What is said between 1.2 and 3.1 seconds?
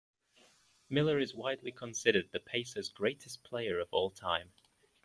widely considered the Pacers'